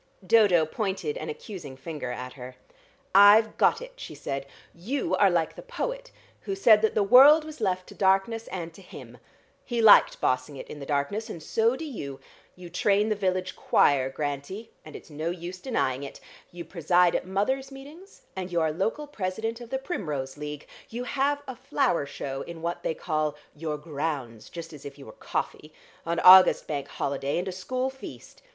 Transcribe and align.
Dodo 0.25 0.65
pointed 0.65 1.15
an 1.15 1.29
accusing 1.29 1.77
finger 1.77 2.09
at 2.11 2.33
her. 2.33 2.55
"I've 3.13 3.55
got 3.59 3.83
it," 3.83 3.93
she 3.97 4.15
said. 4.15 4.47
"You 4.73 5.13
are 5.15 5.29
like 5.29 5.55
the 5.55 5.61
poet 5.61 6.09
who 6.39 6.55
said 6.55 6.81
that 6.81 6.95
the 6.95 7.03
world 7.03 7.45
was 7.45 7.61
left 7.61 7.85
to 7.89 7.93
darkness 7.93 8.47
and 8.47 8.73
to 8.73 8.81
him. 8.81 9.19
He 9.63 9.79
liked 9.79 10.19
bossing 10.19 10.57
it 10.57 10.67
in 10.69 10.79
the 10.79 10.87
darkness, 10.87 11.29
and 11.29 11.43
so 11.43 11.75
do 11.75 11.85
you. 11.85 12.19
You 12.55 12.67
train 12.67 13.09
the 13.09 13.15
village 13.15 13.55
choir, 13.55 14.09
Grantie, 14.09 14.71
and 14.83 14.95
it's 14.95 15.11
no 15.11 15.29
use 15.29 15.59
denying 15.59 16.01
it. 16.01 16.19
You 16.51 16.65
preside 16.65 17.13
at 17.15 17.27
mother's 17.27 17.71
meetings, 17.71 18.23
and 18.35 18.51
you 18.51 18.59
are 18.59 18.71
local 18.71 19.05
president 19.05 19.61
of 19.61 19.69
the 19.69 19.77
Primrose 19.77 20.35
League. 20.35 20.65
You 20.89 21.03
have 21.03 21.43
a 21.47 21.55
flower 21.55 22.07
show 22.07 22.41
in 22.41 22.63
what 22.63 22.81
they 22.81 22.95
call 22.95 23.35
your 23.55 23.77
grounds, 23.77 24.49
just 24.49 24.73
as 24.73 24.83
if 24.83 24.97
you 24.97 25.05
were 25.05 25.11
coffee, 25.11 25.71
on 26.07 26.19
August 26.21 26.65
bank 26.65 26.87
holiday, 26.87 27.37
and 27.37 27.47
a 27.47 27.51
school 27.51 27.91
feast. 27.91 28.41